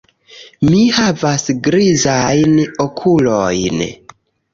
Mi 0.67 0.77
havas 0.99 1.45
grizajn 1.67 2.57
okulojn. 2.87 3.83